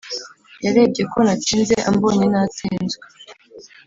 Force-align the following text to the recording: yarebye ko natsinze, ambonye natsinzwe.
yarebye 0.65 1.03
ko 1.11 1.17
natsinze, 1.25 1.75
ambonye 1.89 2.25
natsinzwe. 2.33 3.05